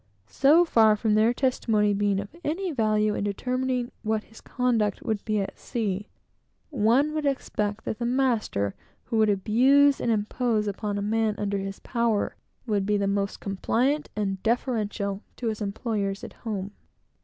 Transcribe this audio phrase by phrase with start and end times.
[0.25, 5.23] So far from their testimony being of any value in determining what his conduct would
[5.25, 6.07] be at sea,
[6.71, 11.59] one would expect that the master who would abuse and impose upon a man under
[11.59, 12.35] his power,
[12.65, 16.71] would be the most compliant and deferential to his employers at home.